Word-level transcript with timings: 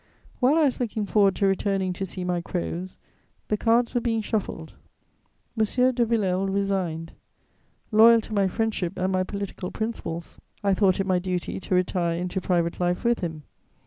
While 0.39 0.55
I 0.55 0.63
was 0.63 0.79
looking 0.79 1.05
forward 1.05 1.35
to 1.35 1.45
returning 1.45 1.93
to 1.93 2.07
see 2.07 2.23
my 2.23 2.41
crows, 2.41 2.97
the 3.49 3.55
cards 3.55 3.93
were 3.93 4.01
being 4.01 4.21
shuffled: 4.21 4.73
M. 5.55 5.63
de 5.63 6.05
Villèle 6.07 6.51
resigned. 6.51 7.13
Loyal 7.91 8.19
to 8.21 8.33
my 8.33 8.47
friendship 8.47 8.97
and 8.97 9.11
my 9.13 9.21
political 9.21 9.69
principles, 9.69 10.39
I 10.63 10.73
thought 10.73 10.99
it 10.99 11.05
my 11.05 11.19
duty 11.19 11.59
to 11.59 11.75
retire 11.75 12.17
into 12.17 12.41
private 12.41 12.79
life 12.79 13.03
with 13.03 13.19
him. 13.19 13.43